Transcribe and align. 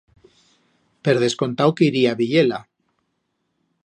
Per 1.07 1.13
descontau 1.23 1.75
que 1.81 1.87
iría 1.91 2.13
a 2.15 2.19
veyer-la. 2.23 2.63